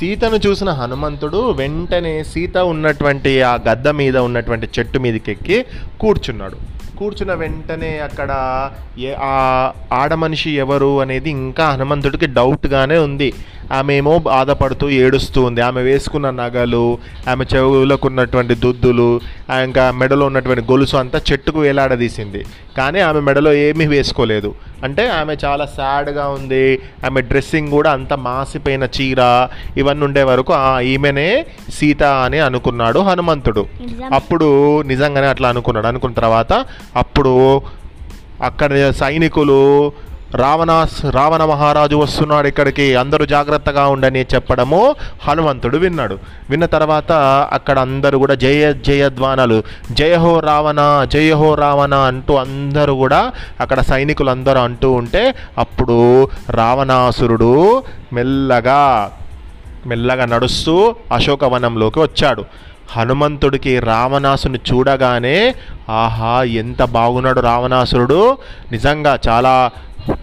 [0.00, 5.58] సీతను చూసిన హనుమంతుడు వెంటనే సీత ఉన్నటువంటి ఆ గద్ద మీద ఉన్నటువంటి చెట్టు మీదకి ఎక్కి
[6.00, 6.56] కూర్చున్నాడు.
[6.98, 8.30] కూర్చున్న వెంటనే అక్కడ
[8.98, 9.34] ఏ ఆ
[9.92, 13.28] ఆడమనిషి ఎవరు అనేది ఇంకా హనుమంతుడికి డౌట్గానే ఉంది.
[13.72, 15.60] ఆమె ఏమో బాధపడుతూ ఏడుస్తూ ఉంది.
[15.68, 16.82] ఆమె వేసుకున్న నగలు
[17.28, 19.10] ఆమె చెవులకు ఉన్నటువంటి దుద్దులు
[19.64, 22.42] ఇంకా మెడలో ఉన్నటువంటి గొలుసు అంతా చెట్టుకు వేలాడదీసింది.
[22.76, 24.52] కానీ ఆమె మెడలో ఏమీ వేసుకోలేదు.
[24.84, 26.80] అంటే ఆమె చాలా సాడ్గా ఉంది.
[27.06, 33.66] ఆమె డ్రెస్సింగ్ కూడా అంత మాసిపోయిన చీర ఇవన్నీ ఉండే వరకు ఆ ఈమెనే సీత అని అనుకున్నాడు హనుమంతుడు.
[34.14, 35.86] అప్పుడు నిజంగానే అట్లా అనుకున్నాడు.
[35.86, 36.52] అనుకున్న తర్వాత
[36.96, 37.62] అప్పుడు
[38.42, 39.92] అక్కడ సైనికులు
[40.34, 42.96] రావణాస్ రావణ మహారాజు వస్తున్నాడు ఇక్కడికి.
[42.96, 46.18] అందరూ జాగ్రత్తగా ఉండని చెప్పడము హనుమంతుడు విన్నాడు.
[46.50, 47.12] విన్న తర్వాత
[47.52, 49.62] అక్కడ అందరూ కూడా జయ జయధ్వానాలు.
[49.92, 59.12] జయహో రావణ జయహో రావణ అంటూ అందరూ కూడా అక్కడ సైనికులందరూ అంటూ ఉంటే అప్పుడు రావణాసురుడు మెల్లగా
[59.86, 62.44] మెల్లగా నడుస్తూ అశోకవనంలోకి వచ్చాడు.
[62.92, 65.54] హనుమంతుడికి రావణాసుని చూడగానే
[65.88, 68.38] ఆహా ఎంత బాగున్నాడు రావణాసురుడు.
[68.72, 69.70] నిజంగా చాలా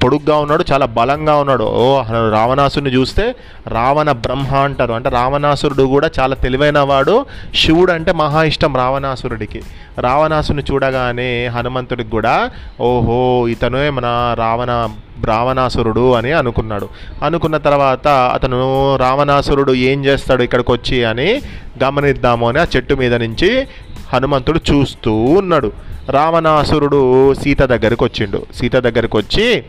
[0.08, 1.64] పొడుగ్గా ఉన్నాడు చాలా బలంగా ఉన్నాడు.
[1.64, 3.36] ఓ రావణాసుని చూస్తే
[3.68, 4.94] రావణ బ్రహ్మ అంటారు.
[4.94, 7.26] అంటే రావణాసురుడు కూడా చాలా తెలివైన వాడు.
[7.56, 9.62] శివుడు అంటే మహా ఇష్టం రావణాసురుడికి.
[10.00, 12.50] రావణాసుని చూడగానే హనుమంతుడికి కూడా
[12.82, 14.90] ఓహో ఇతనే మన రావణ
[15.26, 16.90] రావణాసురుడు అని అనుకున్నాడు.
[17.24, 21.42] అనుకున్న తర్వాత అతను రావణాసురుడు ఏం చేస్తాడు ఇక్కడికి వచ్చి అని
[21.84, 23.68] గమనిద్దాము అని ఆ చెట్టు మీద నుంచి
[24.14, 25.72] హనుమంతుడు చూస్తూ ఉన్నాడు.
[26.10, 28.46] రావణాసురుడు సీత దగ్గరికి వచ్చిండు.
[28.56, 29.64] సీత దగ్గరికి వచ్చి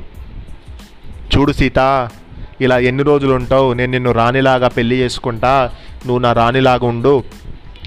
[1.36, 2.08] చూడు సీత
[2.60, 3.72] ఇలా ఎన్ని రోజులు ఉంటావు?
[3.72, 5.70] నేను నిన్ను రాణిలాగా పెళ్ళి చేసుకుంటా.
[6.06, 7.24] నువ్వు నా రాణిలాగా ఉండు.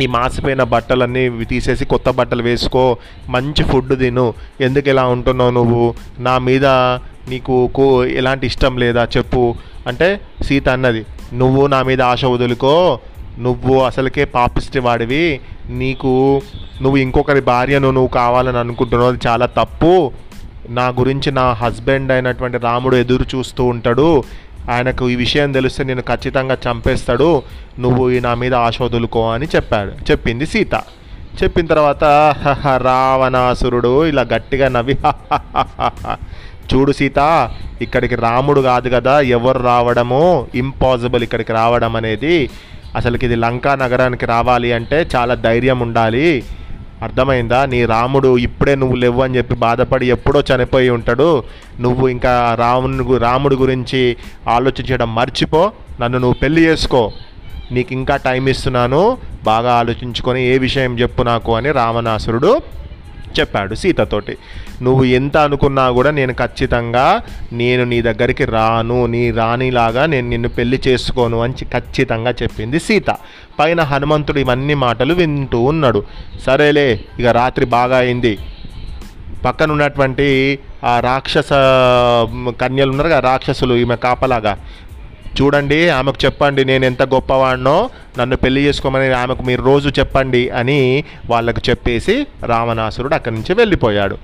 [0.01, 2.97] ఈ మాసిపోయిన బట్టలన్నీ తీసేసి కొత్త బట్టలు వేసుకో.
[3.29, 4.33] మంచి ఫుడ్ తిను.
[4.61, 5.95] ఎందుకు ఇలా ఉంటున్నావు నువ్వు?
[6.19, 6.65] నా మీద
[7.29, 9.07] నీకు కో ఎలాంటి ఇష్టం లేదా?
[9.17, 9.55] చెప్పు.
[9.87, 12.99] అంటే సీత అన్నది నువ్వు నా మీద ఆశ వదులుకో.
[13.39, 15.39] నువ్వు అసలుకే పాపిష్టి వాడివి.
[15.69, 16.41] నీకు
[16.81, 19.11] నువ్వు ఇంకొకరి భార్యను నువ్వు కావాలని అనుకుంటున్నావు.
[19.11, 20.11] అది చాలా తప్పు.
[20.77, 24.07] నా గురించి నా హస్బెండ్ అయినటువంటి రాముడు ఎదురు చూస్తూ ఉంటాడు.
[24.71, 27.29] ఆయనకు ఈ విషయం తెలిస్తే నేను ఖచ్చితంగా చంపేస్తాడు.
[27.79, 30.11] నువ్వు ఈ నా మీద ఆశ వదులుకో అని చెప్పాడు.
[30.11, 30.75] చెప్పింది సీత.
[31.43, 32.03] చెప్పిన తర్వాత
[32.83, 34.95] రావణాసురుడు ఇలా గట్టిగా నవ్వి
[36.71, 37.19] చూడు సీత
[37.81, 40.47] ఇక్కడికి రాముడు కాదు కదా ఎవరు రావడము?
[40.55, 42.49] ఇంపాసిబుల్ ఇక్కడికి రావడం అనేది.
[42.95, 46.43] అసలుకి ఇది లంకా నగరానికి రావాలి అంటే చాలా ధైర్యం ఉండాలి.
[47.01, 47.65] అర్థమైందా?
[47.65, 51.43] నీ రాముడు ఇప్పుడే నువ్వు లేవు అని చెప్పి బాధపడి ఎప్పుడో చనిపోయి ఉంటాడు.
[51.79, 54.17] నువ్వు ఇంకా రాముని రాముడు రాముడి గురించి
[54.47, 55.71] ఆలోచించడం మర్చిపో.
[56.01, 57.11] నన్ను నువ్వు పెళ్ళి చేసుకో.
[57.71, 59.17] నీకు ఇంకా టైం ఇస్తున్నాను.
[59.43, 62.61] బాగా ఆలోచించుకొని ఏ విషయం చెప్పు నాకు అని రావణాసురుడు
[63.39, 64.37] చెప్పాడు సీతతోటి.
[64.81, 67.05] నువ్వు ఎంత అనుకున్నా కూడా నేను ఖచ్చితంగా
[67.53, 73.09] నేను నీ దగ్గరికి రాను నీ రాణిలాగా నేను నిన్ను పెళ్ళి చేసుకోను అని ఖచ్చితంగా చెప్పింది సీత.
[73.59, 76.03] పైన హనుమంతుడు ఇవన్నీ మాటలు వింటూ ఉన్నాడు.
[76.45, 76.87] సరేలే
[77.19, 78.37] ఇక రాత్రి బాగా అయింది.
[79.45, 81.49] పక్కన ఉన్నటువంటి ఆ రాక్షస
[82.61, 84.57] కన్యలు ఉన్నారు కదా రాక్షసులు ఈమె కాపలాగా.
[85.41, 91.61] చూడండి ఆమెకు చెప్పండి నేను ఎంత గొప్పవాడినో నన్ను పెళ్ళి చేసుకోమని ఆమెకు మీరు రోజు చెప్పండి అని వాళ్ళకు
[91.69, 94.17] చెప్పేసి రావణాసురుడు అక్కడి నుంచి వెళ్ళిపోయాడు.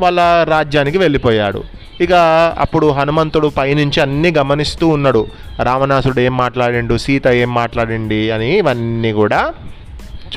[0.00, 1.64] వాళ్ళ రాజ్యానికి వెళ్ళిపోయాడు.
[2.00, 2.12] ఇక
[2.58, 5.26] అప్పుడు హనుమంతుడు పైనుంచి అన్నీ గమనిస్తూ ఉన్నాడు.
[5.62, 9.52] రావణాసురుడు ఏం మాట్లాడిండు సీత ఏం మాట్లాడింది అని ఇవన్నీ కూడా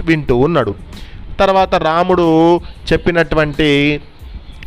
[0.05, 0.75] వింటూ ఉన్నాడు.
[1.39, 2.57] తర్వాత రాముడు
[2.94, 4.01] చెప్పినటువంటి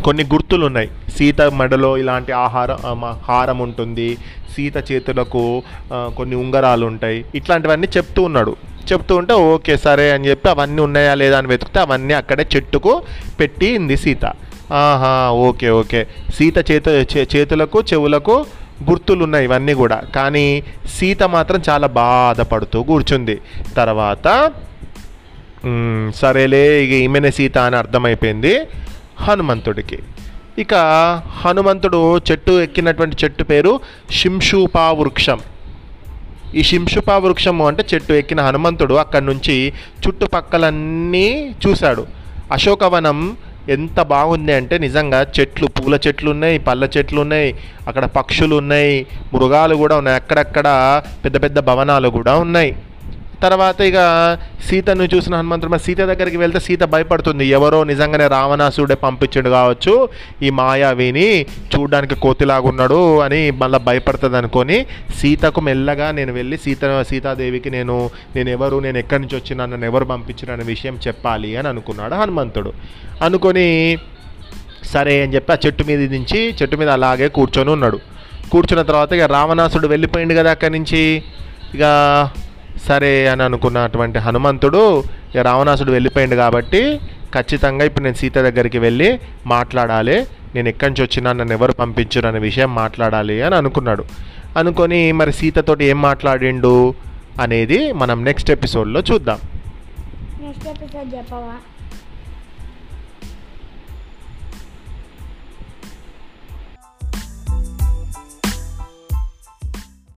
[0.05, 0.89] కొన్ని గుర్తులు ఉన్నాయి
[1.19, 4.19] సీత మెడలో ఇలాంటి ఆహారం హారం ఉంటుంది.
[4.57, 5.63] సీత చేతులకు
[5.93, 7.25] కొన్ని ఉంగరాలు ఉంటాయి.
[7.35, 8.57] ఇట్లాంటివన్నీ చెప్తూ ఉన్నాడు.
[8.93, 13.03] చెప్తూ ఉంటే ఓకే సరే అని చెప్పి అవన్నీ ఉన్నాయా లేదా అని వెతికితే అవన్నీ అక్కడే చెట్టుకు
[13.41, 14.25] పెట్టింది సీత.
[14.73, 16.07] ఆహా ఓకే ఓకే.
[16.35, 18.45] సీత చేత చే- చేతులకు చెవులకు
[18.91, 20.03] గుర్తులు ఉన్నాయి ఇవన్నీ కూడా.
[20.15, 23.39] కానీ సీత మాత్రం చాలా బాధపడుతూ కూర్చుంది.
[23.77, 24.53] తర్వాత
[26.15, 28.61] సరేలే ఇక ఈమెనే సీత అని అర్థమైపోయింది
[29.17, 29.99] హనుమంతుడికి.
[30.63, 30.75] ఇక
[31.41, 31.99] హనుమంతుడు
[32.29, 33.73] చెట్టు ఎక్కినటువంటి చెట్టు పేరు
[34.19, 35.41] శింషూపా వృక్షం
[36.59, 39.57] ఈ శింషుపా వృక్షము అంటే చెట్టు ఎక్కిన హనుమంతుడు అక్కడి నుంచి
[40.05, 41.27] చుట్టుపక్కలన్నీ
[41.65, 42.05] చూశాడు.
[42.57, 43.19] అశోకవనం
[43.75, 47.49] ఎంత బాగుంది అంటే నిజంగా చెట్లు పూల చెట్లు ఉన్నాయి పళ్ళ చెట్లు ఉన్నాయి
[47.89, 48.95] అక్కడ పక్షులు ఉన్నాయి
[49.35, 50.69] మృగాలు కూడా ఉన్నాయి అక్కడక్కడ
[51.25, 52.71] పెద్ద పెద్ద భవనాలు కూడా ఉన్నాయి.
[53.45, 53.99] తర్వాత ఇక
[54.69, 57.45] సీతను చూసిన హనుమంతుడు సీత దగ్గరికి వెళ్తే సీత భయపడుతుంది.
[57.59, 59.95] ఎవరో నిజంగానే రావణాసుడే పంపించాడు కావచ్చు.
[60.47, 61.27] ఈ మాయావిని
[61.73, 64.79] చూడడానికి కోతిలాగా ఉన్నాడు అని మళ్ళీ భయపడుతుంది అనుకొని
[65.21, 67.97] సీతకు మెల్లగా నేను వెళ్ళి సీత సీతాదేవికి నేను
[68.37, 72.73] నేను ఎవరు నేను ఎక్కడి నుంచి వచ్చినా నన్ను ఎవరు పంపించిన అనే విషయం చెప్పాలి అని అనుకున్నాడు హనుమంతుడు.
[73.27, 73.67] అనుకొని
[74.95, 77.99] సరే అని చెప్పి ఆ చెట్టు మీద నుంచి చెట్టు మీద అలాగే కూర్చొని ఉన్నాడు.
[78.53, 81.01] కూర్చున్న తర్వాత ఇక రావణాసుడు వెళ్ళిపోయింది కదా అక్కడి నుంచి.
[81.75, 81.85] ఇక
[82.89, 87.01] సరే అని అనుకున్నటువంటి హనుమంతుడు ఇక రావణాసుడు వెళ్ళిపోయాడు కాబట్టి
[87.35, 90.27] ఖచ్చితంగా ఇప్పుడు నేను సీత దగ్గరికి వెళ్ళి మాట్లాడాలి.
[90.55, 94.05] నేను ఎక్కడి నుంచి వచ్చినా నన్ను ఎవరు పంపించరు అనే విషయం మాట్లాడాలి అని అనుకున్నాడు.
[94.57, 96.95] అనుకొని మరి సీతతోటి ఏం మాట్లాడిండు
[97.41, 99.39] అనేది మనం నెక్స్ట్ ఎపిసోడ్లో చూద్దాం.
[100.43, 101.55] నెక్స్ట్ ఎపిసోడ్ చెప్పవా?